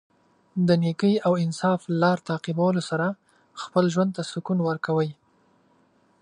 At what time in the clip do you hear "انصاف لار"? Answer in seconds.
1.45-2.17